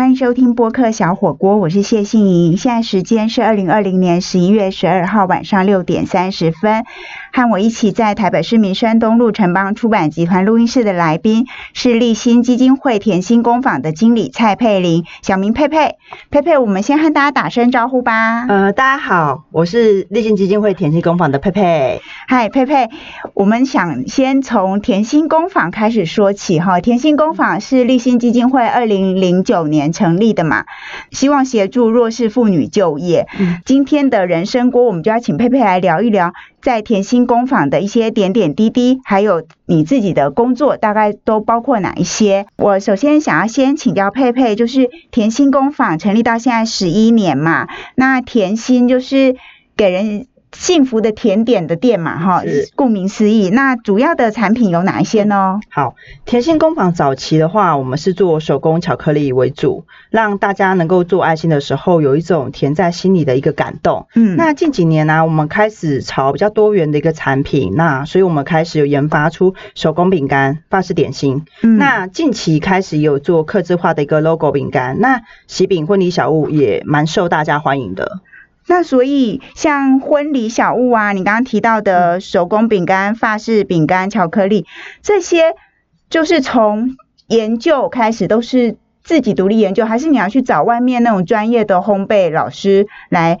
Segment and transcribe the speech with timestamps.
[0.00, 2.56] 欢迎收听播客小火锅，我是谢杏怡。
[2.56, 6.86] 现在时间是二零二零年十一月十二号晚上六点三十分。
[7.32, 15.96] 和我一起在台北市民生东路城邦出版集团录音室的来宾是立新基金会甜心工坊的经理蔡佩玲，小名佩佩。
[16.30, 18.46] 佩佩，我们先和大家打声招呼吧。
[18.48, 22.00] 呃，大家好，我是立新基金会甜心工坊的佩佩。
[22.26, 22.88] 嗨，佩佩，
[23.34, 26.80] 我们想先从甜心工坊开始说起哈。
[26.80, 30.64] 甜心工坊是立新基金会二零零九年成立的嘛，
[31.10, 33.28] 希望协助弱势妇女就业。
[33.38, 36.32] 嗯，今天的人生锅，我们就要请佩佩来聊一聊。
[36.62, 42.46] 在甜心工坊的一些点点滴滴，还有你自己的工作，大概都包括哪一些？
[42.56, 49.36] 我首先想要先请教佩佩，就是甜心工坊成立到现在十一年嘛，那甜心就是
[49.76, 50.26] 给人。
[50.52, 52.42] 幸福的甜点的店嘛，哈，
[52.74, 53.50] 顾名思义。
[53.50, 55.60] 那主要的产品有哪一些呢？
[55.70, 64.06] 好，甜心工坊早期的话，我们是做手工巧克力为主，让大家能够做爱心的时候有一种甜在心里的一个感动。
[64.14, 71.44] 嗯，那近几年呢，我们开始朝比较多元的一个产品，那所以我们开始有研发出手工饼干、法式点心。
[71.62, 78.20] 嗯，那近期开始有做刻字化的一个 logo 饼干，那喜饼婚礼小物也蛮受大家欢迎的。
[78.70, 84.64] 那所以像婚礼小物啊，你刚刚提到的手工饼干、法式饼干、巧克力
[85.02, 85.56] 这些，
[86.08, 86.96] 就是从
[87.26, 93.40] 研究开始都是自己独立研究，还是你要去找外面那种专业的烘焙老师来？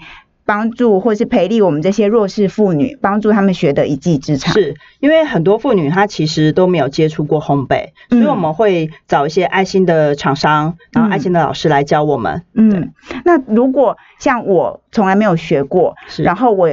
[0.50, 4.52] 帮助或是培力我们这些弱势妇女，帮助他们学得一技之长。
[4.52, 12.42] 是因为很多妇女她其实都没有接触过烘焙，所以我们会找一些爱心的厂商，然后爱心的老师来教我们。
[12.54, 12.92] 嗯，
[13.24, 16.68] 那如果像我从来没有学过，然后我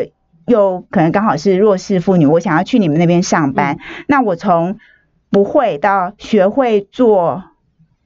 [0.47, 4.79] 又可能刚好是弱势妇女，我想要去你们那边上班，那我从
[5.29, 7.43] 不会到学会做。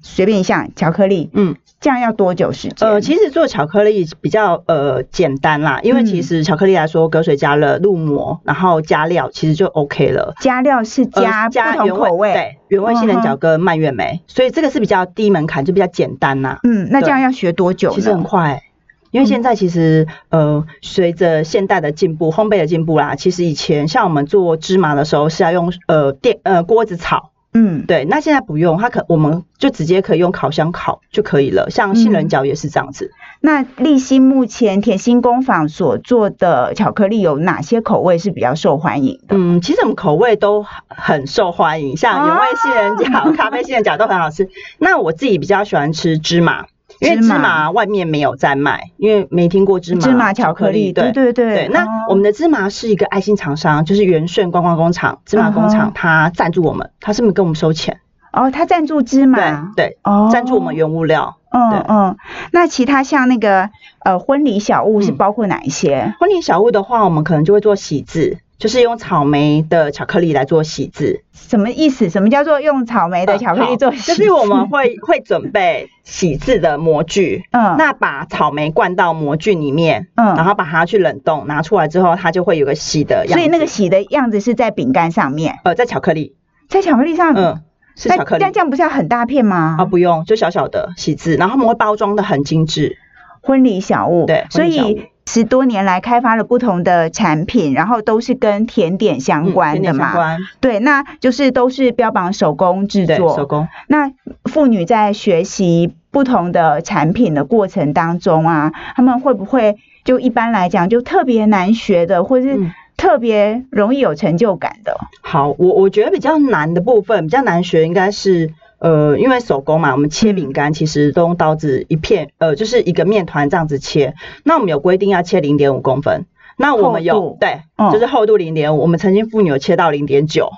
[0.04, 2.88] 随便一项巧克力，嗯，这样要多久时间？
[2.88, 10.36] 呃，其实做巧克力比较呃简单啦，因为其实巧克力来说，隔水加了入膜，然后加料，其实就 OK 了。
[10.40, 16.60] 加料是加加不同口味，对，原味杏仁角跟蔓越莓，所以这个是比较低门槛，就比较简单啦。
[16.64, 17.90] 嗯，那这样要学多久？
[17.90, 18.62] 其实很快，
[19.10, 27.31] 因为现在其实呃，随着现代的进步，烘焙的进步啦，其实以前像我们做芝麻的时候是要用呃电呃锅子炒。
[27.54, 31.70] 嗯，对，那现在不用，它可我们就直接可以用烤箱烤就可以了。
[31.70, 33.12] 像杏仁角也是这样子。
[33.42, 39.36] 那立新目前甜心工坊所做的巧克力有哪些口味是比较受欢迎的？
[39.36, 44.50] 嗯，其实我们口味都很受欢迎，像原味杏仁角、咖啡杏仁角都很好吃。
[44.78, 46.68] 那我自己比较喜欢吃芝麻。
[47.02, 50.94] 因为芝麻外面没有在卖，因为没听过芝麻芝麻巧克力。
[50.94, 51.68] 对对对。
[51.74, 58.00] 那我们的芝麻是一个爱心厂商，就是元顺观光工厂芝麻工厂，它赞助我们，它是不是跟我们收钱？
[58.32, 59.74] 哦，他赞助芝麻。
[59.76, 59.98] 对对。
[60.04, 60.30] 哦。
[60.32, 61.38] 赞助我们原物料。
[61.50, 62.18] 嗯嗯。
[62.54, 63.70] 那其他像那个
[64.06, 66.14] 呃婚礼小物是包括哪一些？
[66.20, 68.38] 婚礼小物的话，我们可能就会做喜字。
[68.62, 72.12] 就是用草莓的巧克力来做喜字，什么意思？
[72.12, 74.14] 什么叫做用草莓的巧克力做喜？
[74.14, 83.34] 就是我们会 会准备喜字的模具，嗯，那把草莓灌到模具里面，嗯，然后把它去冷冻，拿出来之后，它就会有个喜的样子。
[83.34, 86.36] 所以那个喜的样子是在饼干上面，呃，在巧克力，
[86.70, 87.64] 在巧克力上，嗯，
[87.96, 88.44] 是巧克力。
[88.44, 89.78] 但这样不是要很大片吗？
[89.80, 92.96] 啊，不用，就小小的喜字，然后他们会包装的很精致，
[93.42, 95.10] 婚礼小物，对，所以。
[95.28, 100.38] 十多年来开发了不同的产品，然后都是跟甜点相关的嘛。
[100.60, 103.36] 对，那就是都是标榜手工制作。
[103.36, 103.68] 手工。
[103.88, 104.12] 那
[104.46, 112.60] 妇女在学习不同的产品的过程当中啊，他们会不会就一般来讲就特别难学的，或是
[112.98, 114.98] 特别容易有成就感的？
[115.22, 118.54] 好，我我觉得比较难的部分，比较难学应该是。
[118.82, 124.16] 呃，因为手工嘛，我们切饼干其实都用刀子一片，呃，就是一个面团这样子切。
[124.44, 126.26] 那我们有规定要切零点五公分，
[126.58, 128.82] 那我们有对，就是厚度零点五。
[128.82, 130.50] 我们曾经妇女有切到零点九，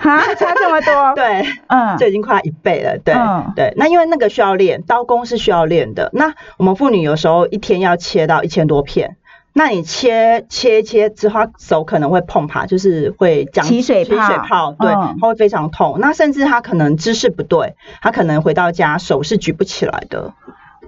[0.00, 1.14] 哈，差这么多？
[1.14, 2.98] 对，嗯，就已经快一倍了。
[2.98, 3.14] 对，
[3.54, 3.72] 对。
[3.76, 6.10] 那因为那个需要练，刀工是需要练的。
[6.12, 9.16] 那我们妇女有时候一天要切到一千多片。
[9.52, 15.98] 那你切切切之后，手可能会碰它，就是会起水起水泡，对，它会非常痛。
[16.00, 20.32] 那甚至他可能姿势不对，他可能回到家手是举不起来的。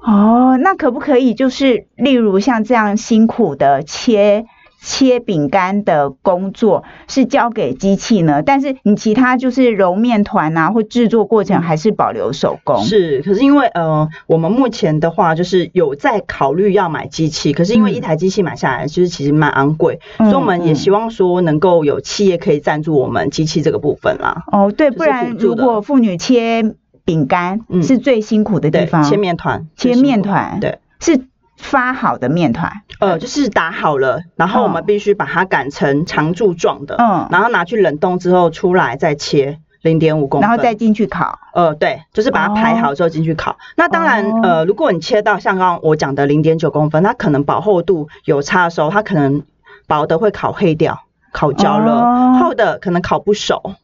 [0.01, 4.47] 哦，那可不可以就是例如像这样辛苦的切？
[4.85, 12.83] 切饼干的工作是交给机器呢，但是你其他就是揉面团啊，或制作过程还是保留手工。
[12.83, 24.43] 是，可是因为呃，我们目前的话就是有在考虑要买机器，可是因为一台机器买下来就是其实蛮昂贵，所以我们也希望说能够有企业可以赞助我们机器这个部分啦。
[24.51, 26.75] 哦，对，不然如果妇女切。
[27.05, 31.21] 饼干是最辛苦的地方，切面团，切面团，对，是
[31.63, 32.71] 发好的面团，
[33.01, 39.59] 呃，就是打好了，然后我们必须把它擀成长柱状的，嗯，然后拿去冷冻之后出来再切。
[39.83, 41.41] 零点五公分，然后再进去烤。
[41.55, 43.57] 呃，对，就是把它排好之后进去烤。
[43.75, 49.43] 那当然，呃，如果你切到像刚刚我讲的零点九公分，它可能薄厚度有差的时候，它可能
[49.89, 51.01] 薄的会烤黑掉，
[51.33, 53.75] 烤焦了；厚的可能烤不熟。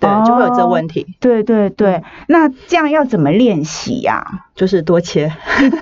[0.00, 1.06] 对，就会有这问题。
[1.20, 4.24] 对对对，那这样要怎么练习呀？
[4.54, 5.32] 就是多切，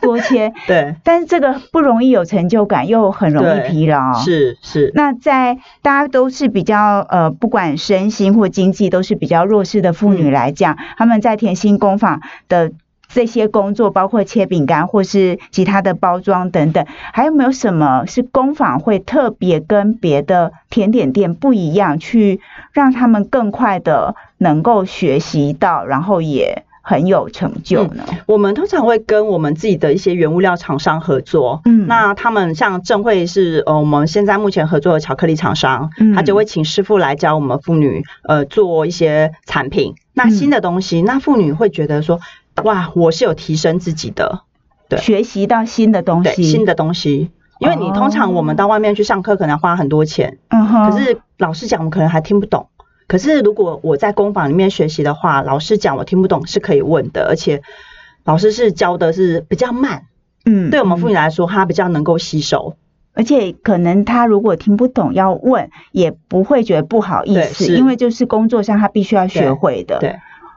[0.00, 0.52] 多切。
[0.66, 4.14] 对，但是这个不容易有成就感，又很容易疲劳。
[4.14, 4.92] 是是。
[4.94, 12.72] 那在大家都是比较呃，不管身心或经济都是比较弱势的妇女来讲，他们在甜心工坊的。
[13.08, 22.40] 这些工作包括切饼干或是其他的包装等等，还有没有什么是工坊会特别跟别的甜点店不一样，去
[22.72, 28.04] 让他们更快的能够学习到，然后也很有成就呢？
[28.26, 42.20] 我们通常会跟我们自己的一些原物料厂商合作，嗯，那他们像正会是呃我们现在目前合作的巧克力厂商，嗯他就会请师傅来教我们妇女呃做一些产品，那新的东西，那妇女会觉得说。
[42.64, 44.42] 哇，我是有提升自己的，
[44.88, 47.30] 对，学习到新的东西，新的东西。
[47.58, 50.90] 因为你通常我们到外面去上课，可能花很多钱，嗯哼。
[50.90, 52.68] 可是老师讲，我们可能还听不懂。
[53.08, 57.62] 可是如果我在工坊里面学习的话，老师讲我听不懂是可以问的，而且
[58.24, 60.02] 老师是教的是比较慢，
[60.44, 62.76] 嗯，对我们妇女来说，她比较能够吸收，
[63.14, 70.16] 而且可能他如果听不懂要问，也不会觉得不好意思，因为就是工作上他必须要学会的，对。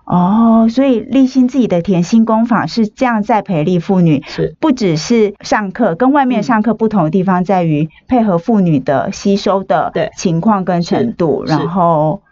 [0.09, 4.55] 哦，所以立新自己的甜心工坊是这样在培力妇女，是。
[4.59, 12.23] 不只是上课，跟外面上课不同的地方在于配合妇女的吸收的情况跟程度，然后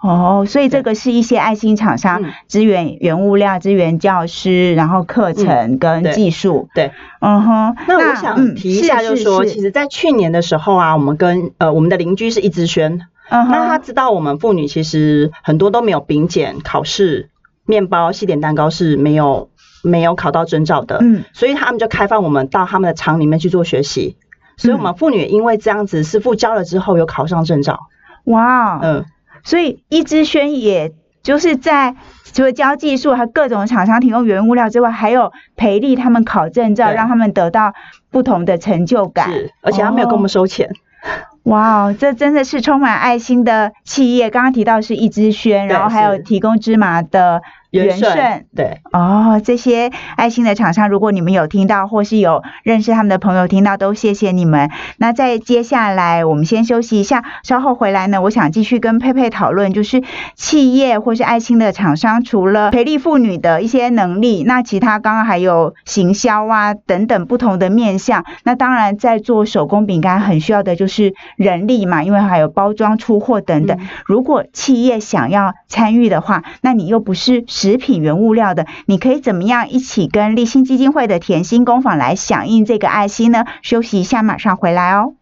[0.00, 7.76] 哦，所以这个是一些爱心厂商支援原物料、支援教师，然后课程跟技术，对，嗯哼。
[7.86, 13.02] 那我想提一下，就是说，其实，在去年的时候啊，我们跟呃我们的邻居是一直轩。
[13.30, 17.30] 那他知道我们妇女其实很多都没有丙检考试，
[17.66, 19.50] 面包、西点蛋糕是没有
[19.82, 24.16] 没有考到证照的，嗯，所以他们就开放我们到他们的厂里面去做学习，
[24.56, 27.78] 所以我们妇女因为这样子，师傅教了之后有考上证照，
[28.24, 29.04] 哇，嗯，
[29.42, 30.92] 所以一之轩也
[31.22, 31.96] 就是在
[32.32, 37.74] 除了教技术，和各种厂商提供原物料之外，还有培力他们考证照，让他们得到
[38.10, 40.70] 不同的成就感，是，而且他没有跟我们收钱。
[41.44, 44.28] 哇哦，这真的是充满爱心的企业。
[44.28, 47.40] 刚刚提到是一支轩，然后还有提供芝麻的。
[47.70, 54.70] 元顺对哦，这些爱心的厂商，如果你们有听到或是有认识他们的朋友听到，都谢谢你们。
[54.96, 60.02] 那在接下来，我们先休息一下，稍后回来呢，我想继续跟佩佩讨论，就是
[60.34, 68.24] 企业或是爱心的厂商，除了培力妇女的一些能力，那其他刚刚还有行销啊等等不同的面向。
[68.44, 73.78] 那当然，在做手工饼干很需要的就是人力嘛，因为还有包装、出货等等。
[74.06, 77.44] 如果企业想要参与的话，那你又不是。
[77.60, 83.46] 食品原物料的，你可以怎么样一起跟立新基金会的甜心工坊来响应这个爱心呢？
[83.62, 85.14] 休息一下，马上回来哦。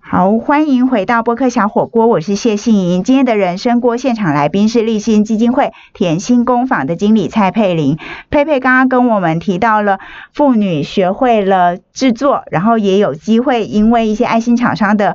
[0.00, 3.04] 好，欢迎回到播客小火锅，我是谢杏莹。
[3.04, 7.98] 今天的人生锅现场来宾是立新基金会甜心工坊的经理蔡佩玲。
[8.30, 10.00] 佩佩刚刚跟我们提到了
[10.32, 15.14] 妇女学会了制作，然后也有机会因为一些爱心厂商的。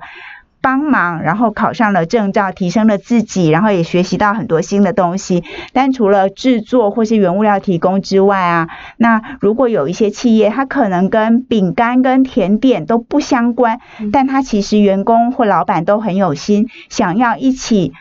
[0.64, 5.44] 帮忙，然后考上了证照，提升了自己，然后也学习到很多新的东西。
[5.74, 13.82] 但除了制作或是原物料提供之外啊，那如果有一些企业，它可能跟饼干跟甜点都不相关，
[14.14, 17.92] 但它其实员工或老板都很有心，想要一起。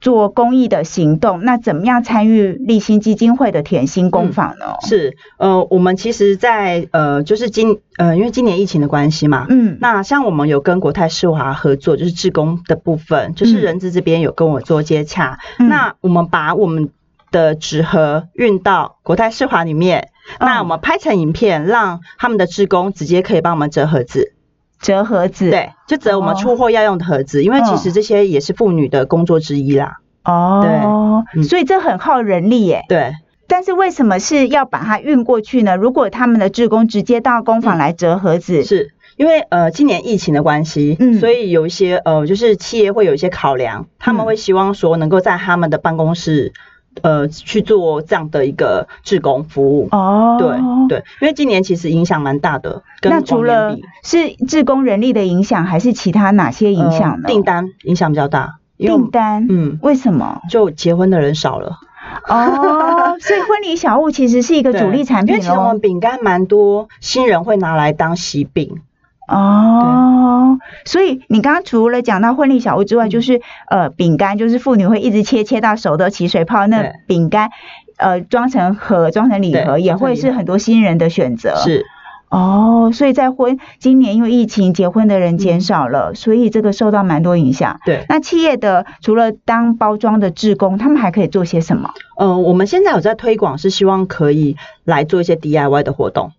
[0.00, 4.76] 做公益的行动，那怎么样参与立新基金会的甜心工坊呢？
[4.86, 16.90] 是，呃，我们其实，在呃，就是今，呃，因为今年疫情的关系嘛，嗯，那像我们有跟国泰世华合作，就是志工的部分，就是人资这边有跟我做接洽，那我们把我们
[17.30, 24.34] 的纸盒运到国泰世华里面，那我们拍成影片，让他们的志工直接可以帮我们折盒子。
[24.80, 29.98] 折盒子，对，就折我们出货要用的盒子，因为其实这些也是妇女的工作之一啦。
[30.24, 32.84] 哦，对，所以这很耗人力耶。
[32.88, 33.14] 对，
[33.46, 35.76] 但是为什么是要把它运过去呢？
[35.76, 46.52] 如果他们的职工直接到工坊来折盒子，是因为呃今年疫情的关系，嗯，所以有一些呃就是企业会有一些考量，他们会希望说能够在他们的办公室。
[47.02, 50.48] 呃，去做这样的一个志工服务哦，对
[50.88, 52.82] 对，因为今年其实影响蛮大的。
[53.02, 57.26] 那除了是志工人力的影响，还是其他哪些影响呢？
[57.26, 60.40] 订单影响比较大订单，嗯，为什么？
[60.50, 61.78] 就结婚的人少了。
[62.26, 68.80] 哦， 所以婚礼小物其实是一个主力产品因为其实我们饼干蛮多新人会拿来当喜饼。
[69.28, 77.50] 哦，所以你刚刚除了讲到婚礼小物之外，就是呃饼干，就是妇女会一直切切到手都起水泡，那饼干
[77.98, 81.54] 呃装成盒、装成礼盒也会是很多新人的选择。
[81.56, 81.84] 是。
[82.30, 87.80] 哦，所以在婚今年因为疫情结婚的人减少了，所以这个受到蛮多影响。
[87.86, 91.90] 对，那企业的除了当包装的志工，他们还可以做些什么？
[92.20, 96.32] 嗯，我们现在有在推广，是希望可以来做一些 DIY 的活动，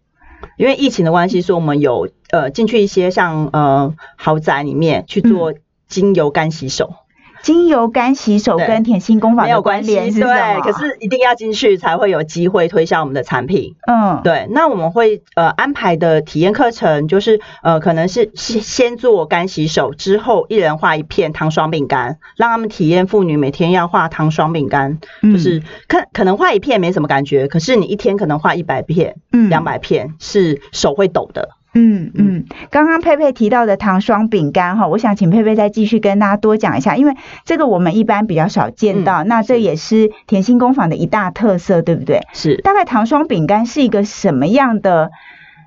[0.59, 5.53] 因为疫情的关系，说我们有呃进去一些像呃豪宅里面去做
[5.87, 6.95] 精油干洗手。
[7.41, 13.75] 精油干洗手跟甜心工坊没有关系，对，可是一定要进去才会有机会推销我们的产品。
[13.87, 14.47] 嗯，对。
[14.51, 29.15] 那我们会呃安排的体验课程，就是呃可能是先先做干洗手，之后一人画一片糖霜饼干，让他们体验妇女每天要画糖霜饼干，就是可可能画一片没什么感觉，可是你一天可能画一百片、
[29.49, 31.49] 两百片，是手会抖的。
[31.73, 42.21] 嗯嗯，刚刚佩佩提到的糖霜饼干哈，我想请佩佩再继续跟大家多讲一下，因为这个我们一般比较少见到，那这也是甜心工坊的一大特色，对不对？
[42.33, 42.57] 是。
[42.57, 45.11] 大概糖霜饼干是一个什么样的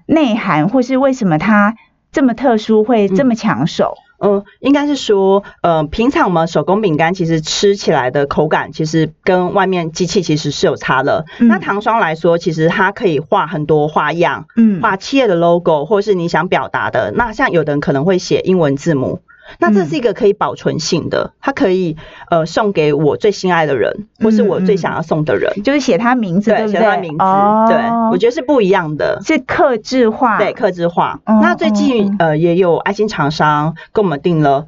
[0.06, 1.76] 内涵，或是为什么它
[2.10, 3.94] 这么特殊，会这么抢手？
[4.24, 11.26] 嗯，应该是说，呃，平常我们手工饼干其实吃起来的口感，其实跟外面机器其实是有差的。
[11.40, 17.12] 那糖霜来说，其实它可以画很多花样，嗯，画企业的 logo，或是你想表达的。
[17.16, 19.20] 那像有的人可能会写英文字母。
[19.58, 21.96] 那这是一个可以保存性的，它可以
[22.30, 27.24] 呃送给我最心爱的人，或是我最想要送的人，就是写他名字，对写他名字，
[27.68, 27.76] 对，
[28.10, 31.20] 我觉得是不一样的，是克制化，对，克制化。
[31.26, 34.66] 那最近呃也有爱心厂商跟我们订了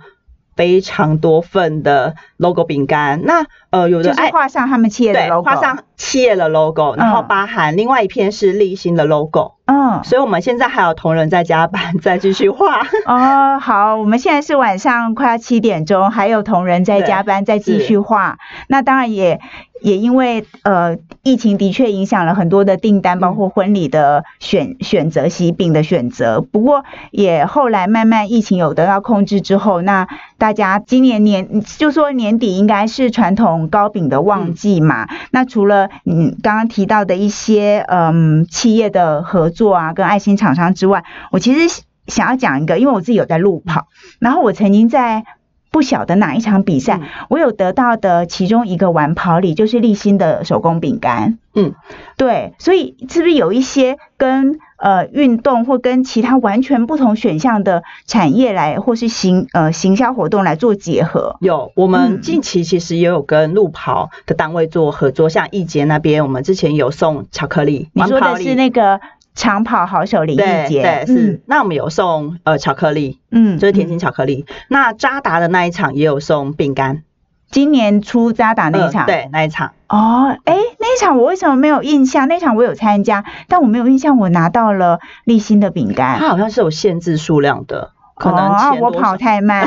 [0.56, 9.54] 非常多份的 logo 饼干，那呃有的就是画上他们企业的 logo，画上企业的 logo，然后包含另外一片是立新的 logo。
[9.66, 12.86] 嗯，所以我们现在还有同仁在加班， 再继续画。
[13.06, 18.36] 哦，好，我们现在是晚上快要七点钟，还有同仁在加班，再继续画。
[18.68, 19.40] 那当然也
[19.80, 26.42] 也因为呃疫情的确影响了很多的订单，包括婚礼的选选择、喜饼的选择。
[26.42, 35.08] 不过也后来慢慢疫情有得到控制之后，那大家今年年就说年底应该是传统糕饼的旺季嘛。
[35.30, 45.24] 那除了你刚刚提到的一些嗯企业的合作啊，跟爱心厂商之外，我其实想要讲一个，因为我自己有在路跑，然后我曾经在
[45.70, 51.38] 不晓得哪一场比赛，我有得到的其中一个玩跑礼就是立新的手工饼干。
[51.54, 51.74] 嗯，
[52.16, 61.36] 对，所以是不是有一些跟呃运动或跟其他完全不同选项的产业来，或是行呃行销活动来做结合？
[61.40, 69.00] 有，我们近期其实也有跟路跑的单位做合作，像易捷那边，我们之前有送巧克力，你说的是那个。
[69.36, 71.42] 长跑好手林易杰，对，是。
[71.46, 74.46] 那我们有送呃巧克力，嗯，就是甜心巧克力。
[74.68, 77.02] 那扎达的那一场也有送饼干，
[77.50, 79.72] 今年初扎打那一场，对，那一场。
[79.88, 82.26] 哦，哎，那一场我为什么没有印象？
[82.28, 86.18] 那场我有参加，但我没有印象我拿到了立新的饼干。
[86.18, 87.92] 它好像是有限制数量的。
[88.16, 89.66] 可能我跑太慢，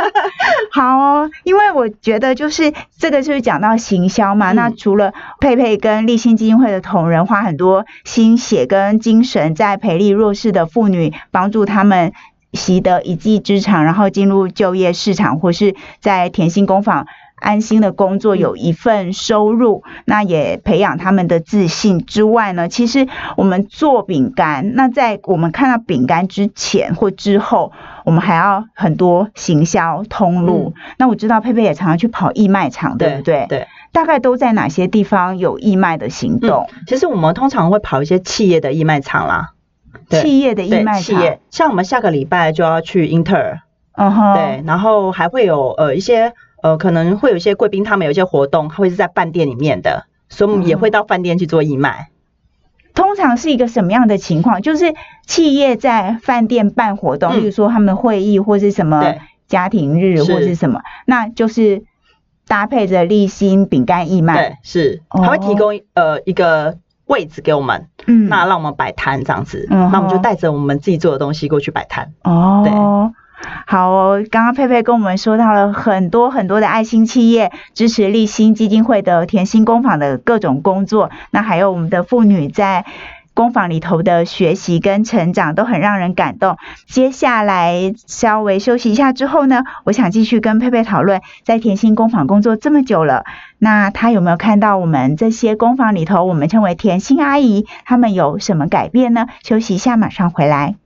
[0.72, 4.52] 好哦，因为我觉得就是这个就是讲到行销嘛。
[4.52, 12.14] 那除了佩佩跟立新基金会的同仁花很多心血跟精神在培力弱势的妇女，帮助他们
[12.54, 17.06] 习得一技之长，然后进入就业市场，或是在甜心工坊。
[17.36, 23.06] 安心的工作有一份收入，那也培养他们的自信之外呢，其实
[23.36, 27.72] 我们做饼干，那在我们看到饼干之前或之后，
[28.06, 30.72] 我们还要很多行销通路。
[30.96, 33.44] 那我知道佩佩也常常去跑义卖场，对不对？
[33.46, 33.66] 对。
[33.92, 36.66] 大概都在哪些地方有义卖的行动？
[36.86, 39.50] 其实我们通常会跑一些企业的义卖场啦。
[40.10, 43.60] 企业的义卖场，像我们下个礼拜就要去英特尔，
[43.92, 46.32] 嗯哼，对，然后还会有呃一些。
[46.64, 52.08] 呃，可能会有一些贵宾，他们有一些活动，会是在饭店里面的，所以我们也会到饭店去做义卖。
[52.94, 54.62] 通常是一个什么样的情况？
[54.62, 54.94] 就是
[55.26, 59.14] 企业在饭店办活动，例如说他们会议或是什么
[59.46, 61.82] 家庭日或是什么，那就是
[62.48, 64.34] 搭配着立新饼干义卖。
[64.34, 72.12] 对，是，他会提供呃一个位置给我们，嗯，那让我们摆摊这样子，那我们就带着我们自己做的东西过去摆摊。
[72.22, 72.72] 哦，对。
[73.66, 82.86] 好哦，刚刚佩佩跟我们说到了很多很多的爱心企业支持立新基金会的甜心工坊的各种工作，那还有我们的妇女在
[83.34, 86.56] 工坊里头的学习跟成长都很让人感动。
[86.86, 93.24] 接下来稍微休息一下之后呢，我想继续跟佩佩讨论，在甜心工坊工作这么久了，
[93.58, 99.26] 那他有没有看到我们这些工坊里头，我们称为甜心阿姨，他们有什么改变呢？
[99.42, 100.76] 休息一下，马上回来。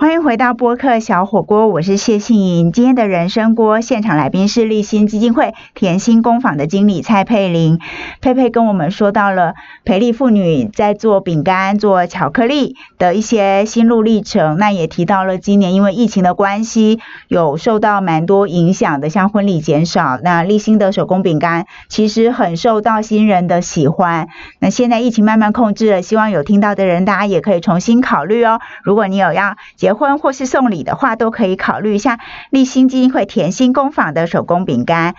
[0.00, 2.72] 欢迎回到播客小火锅，我是谢杏莹。
[2.72, 7.78] 今天的人生锅现场来宾是立新基金会甜心工坊的经理蔡佩玲。
[8.22, 9.52] 佩佩跟我们说到了
[9.84, 14.56] 培力妇女在做饼干、做巧克力的一些心路历程。
[14.56, 20.18] 那也提到了今年因为疫情的关系，有受到蛮多影响的，像婚礼减少。
[20.22, 24.28] 那立新的手工饼干其实很受到新人的喜欢。
[24.60, 28.60] 那现在疫情慢慢控制了，希望有听到的人，大家也可以重新考虑哦。
[28.82, 32.20] 如果你有要结结婚或是送礼的话，都可以考虑一下
[32.50, 35.16] 立新基金会甜心工坊的手工饼干。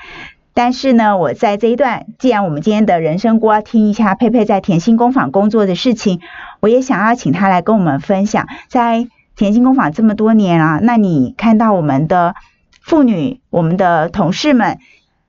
[0.54, 6.22] 但是呢，我在这一段，既然我们今天的人生锅听一下佩佩在甜心工坊工作的事情，
[6.62, 12.36] 我也想要请他来跟我们分享，在甜心工坊这么多年啊，那你看到我们的
[12.80, 14.80] 妇女、我们的同事们。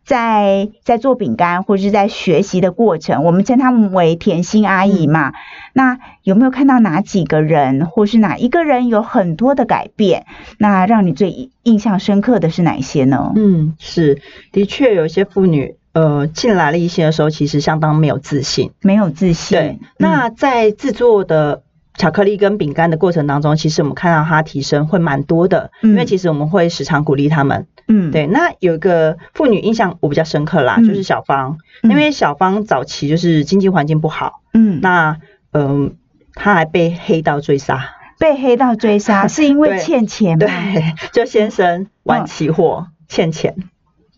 [0.04, 5.32] 在在做饼干或者是在学习的过程，我们称他们为甜心阿姨嘛。
[5.73, 10.26] 那有没有看到哪几个人，或是哪一个人有很多的改变？
[10.59, 13.32] 那让你最印象深刻的是哪一些呢？
[13.37, 19.59] 嗯，是的确有一些妇女，呃，进来了一些的时候，其实相当没有自信，没有自信。
[19.59, 21.62] 对，那在制作的。
[21.99, 27.66] 巧克力跟饼干的过程当中，其实我们看到它提升会蛮多的，因为其实我们会时常鼓励他们。
[27.89, 28.27] 嗯，对。
[28.27, 35.19] 那有一个妇女印象我比较深刻啦，就是小芳，因为小芳早期就是经济环境不好，嗯，那
[35.53, 35.97] 嗯，
[36.35, 40.47] 她还被黑道追杀，被黑道追杀 是因为欠钱吗？
[40.47, 43.57] 对，就先生玩期货欠钱，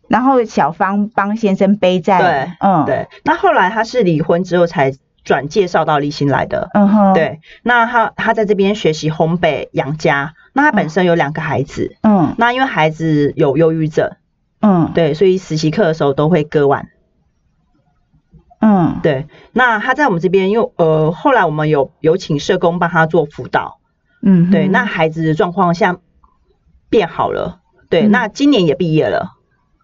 [0.09, 2.19] 然后小芳帮先生背债。
[2.19, 3.09] 对，嗯，对。
[3.25, 4.93] 那后来她是离婚之后才。
[5.25, 14.13] 转介绍到立新来的，嗯哼，对，那他他在这边学习烘焙养家，那他本身有两个孩子，嗯，那因为孩子有忧郁症，
[14.61, 16.89] 嗯，对，所以实习课的时候都会割腕，
[18.61, 23.81] 嗯，对，那他在我们这边，因为呃后来我们有有请社工帮他做辅导，
[24.23, 25.99] 嗯，对，那孩子的状况下
[26.89, 29.33] 变好了，对，那今年也毕业了，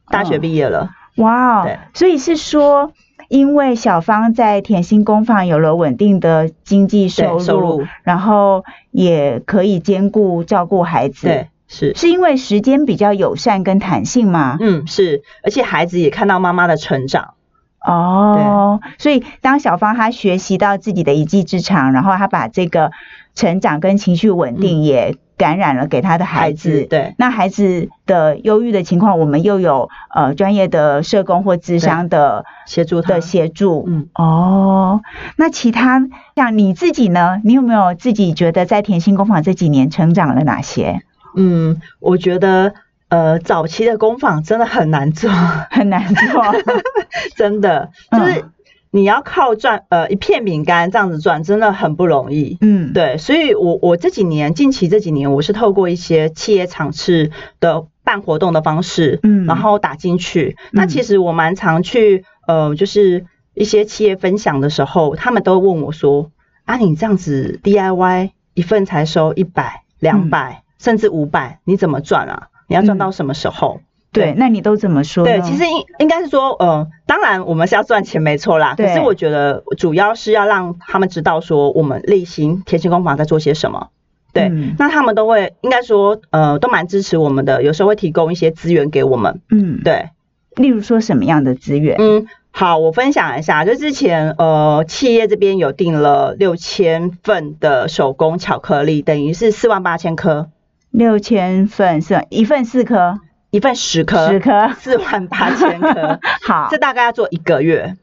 [0.09, 2.93] 大学毕业了，哇，对，所以是说。
[3.31, 11.29] 因为小芳在甜心工坊有了稳定的经济收入，然后也可以兼顾照顾孩子。
[11.29, 14.59] 对，是是因为时间比较友善跟弹性吗？
[14.61, 17.35] 嗯，是，而且孩子也看到妈妈的成长。
[17.81, 22.93] 哦，所以当小芳她学习到自己的一技之长，然后她把这个
[23.35, 25.17] 成长跟情绪稳定也。
[25.41, 35.01] 感染了给她的孩子，对，那孩子的忧郁的情况，我们又有呃专业的社工或智商的协助的协助，嗯，哦，
[35.37, 37.41] 那其他像你自己呢？
[37.43, 41.01] 你有没有自己觉得在甜心工坊这几年成长了哪些？
[41.35, 42.75] 嗯，我觉得
[43.11, 45.31] 呃早期的工坊真的很难做，
[45.71, 46.43] 很难做，
[47.37, 48.45] 真的就是。
[48.93, 52.59] 你要靠赚呃一片饼干这样子赚，真的很不容易。
[52.61, 60.57] 嗯，对，所以我我这几年近期这几年，我是透过一些企业场次的办活动的方式，嗯，然后打进去。
[60.73, 66.33] 那其实我蛮常去呃，就是一些企业分享的时候，他们都问我说：
[66.65, 72.49] 啊，你这样子 DIY 一份才收一百、两百，甚至五百，你怎么赚啊？
[72.71, 73.81] 你要赚到什么时候？
[74.13, 75.25] 对，那你都怎么说？
[75.25, 78.75] 对，其实应应该是说，呃，当然我们是要赚钱，没错啦。
[78.77, 83.89] 可是我觉得主要是要让他们知道说，我们类型甜心工坊在做些什么。
[84.33, 89.41] 对，那他们都会应该说，呃，都蛮支持我们的，有时候会提供一些资源给我们。
[89.51, 90.11] 嗯，对。
[90.57, 91.97] 例如说什么样的资源？
[91.99, 100.49] 嗯，好，我分享一下，就之前呃，企业这边有订了六千份的手工巧克力，等于是四万八千颗。
[100.91, 103.21] 六千份是一份四颗。
[103.51, 107.97] 一份十颗，十颗四万八千颗， 好，这大概要做一个月。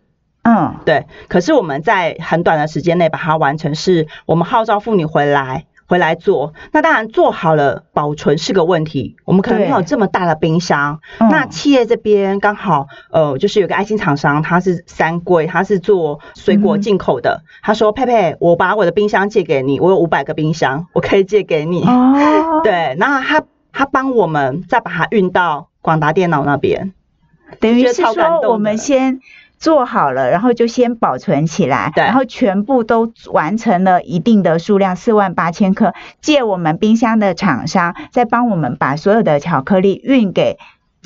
[0.43, 1.05] 嗯，对。
[1.29, 6.53] 可是我们在很短的时间内把它完成，是我们号召妇女回来回来做。
[6.71, 9.15] 那当然做好了，保存是个问题。
[9.25, 10.99] 我们可能没有这么大的冰箱。
[11.19, 17.41] 那企业这边刚好，呃，就是有个爱心厂商，他是三柜，他是做水果进口的。
[17.63, 23.43] 他说：“佩佩，我把我的冰箱借给你，我有五百个冰箱，我可以借给你。”哦， 对，那他。
[23.73, 26.93] 他帮我们再把它运到广达电脑那边，
[27.59, 29.19] 等于是说我们先
[29.59, 40.57] 做好了，然后就先保存起来，然后全部都完成了一定的数量，四万八千克，借我们冰箱的厂商再帮我们把所有的巧克力运给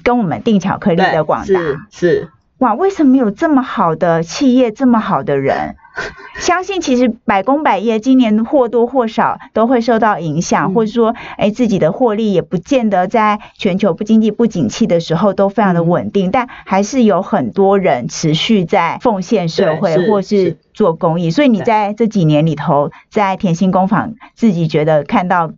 [0.04, 1.60] 跟我们订巧克力的广达，
[1.92, 2.30] 是。
[2.58, 5.76] 哇，为什么有这么好的企业，这么好的人？
[6.40, 21.30] 相信其实百工百业今年或多或少都会受到影响，或者说，哎，自己的获利也不见得在全球不经济不景气的时候都非常的稳定，但还是有很多人持续在奉献社会或是做公益。
[21.30, 25.52] 所以你在这几年里头，在甜心工坊自己觉得看到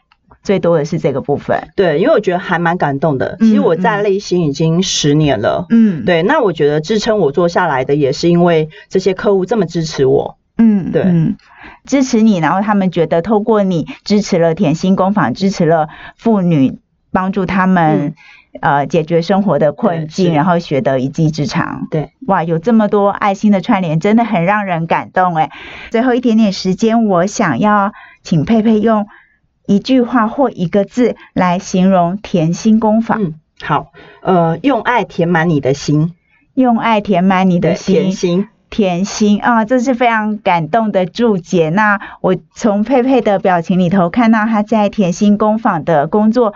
[0.43, 1.69] 最多的是这个部分。
[1.75, 3.37] 对，因为我觉得还蛮感动的。
[3.39, 5.65] 其实我在内心已经十年了。
[5.69, 10.37] 嗯，对，那我觉得支撑我做下来的也是因为这些客户这么支持我。
[10.57, 11.35] 嗯，对，嗯，
[11.85, 16.77] 支持你，然后他们觉得透过你支持了甜心工坊，支持了妇女，
[17.11, 18.13] 帮助他们
[18.61, 21.87] 呃解决生活的困境，然后学得一技之长。
[21.89, 25.49] 对，哇，有这么多爱心的串联，真的很让人感动哎。
[25.89, 29.07] 最后一点点时间，我想要请佩佩用
[29.65, 33.23] 一句话或一个字来形容甜心工坊。
[33.23, 36.13] 嗯，好，呃，用爱填满你的心，
[36.53, 38.47] 用爱填满你的心，甜心。
[38.69, 41.69] 甜心啊，这是非常感动的注解。
[41.69, 46.55] 那我从佩佩的表情里头看到她在甜心工坊的工作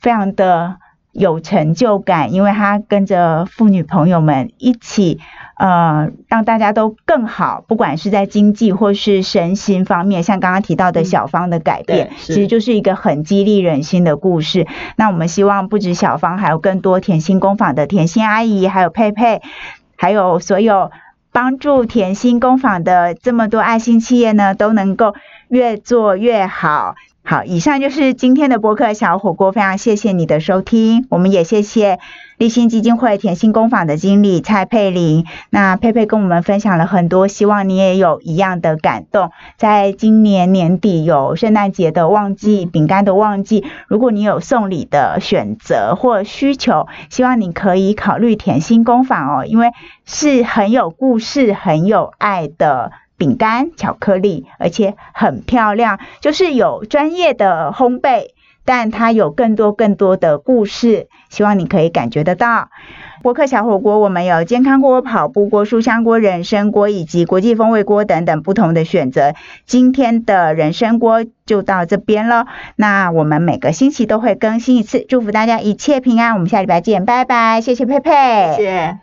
[0.00, 0.78] 非常的
[1.18, 5.18] 有成就感，因为他跟着妇女朋友们一起，
[5.58, 14.66] 呃，让大家都更好，不管是在经济或是身心方面，像刚刚提到的小芳的改变，其实就是一个很激励人心的故事。
[14.96, 19.42] 那我们希望不止小芳，还有更多甜心工坊的甜心阿姨，还有佩佩，
[19.96, 20.90] 还有所有。
[21.30, 25.14] 帮助甜心工坊的这么多爱心企业呢，都能够
[25.48, 26.96] 越做越好。
[27.30, 31.98] 好，以上就是今天的播客小火锅，非常谢谢你的收听，我们也谢谢
[32.38, 35.26] 立新基金会甜心工坊的经理蔡佩玲。
[35.50, 39.30] 那佩佩跟我们分享了很多，希望你也有一样的感动。
[39.58, 49.72] 在今年年底有圣诞节的旺季，饼干的旺季，如果你有送礼的选择或需求，希望你可以考虑甜心工坊哦，因为
[50.06, 52.90] 是很有故事、很有爱的。
[53.18, 58.28] 饼干、巧克力，而且很漂亮，就是有专业的烘焙，
[58.64, 62.70] 但它有更多更多的故事，希望你可以感觉得到。
[63.20, 69.34] 博客小火锅，我们有健康锅、跑步锅、书香锅、人参锅以及国际风味锅等等不同的选择。
[69.66, 76.34] 今天的人参锅就到这边了，那我们每个星期都会更新一次，祝福大家一切平安。
[76.34, 78.98] 我们下礼拜见，拜拜，谢谢佩佩，谢谢。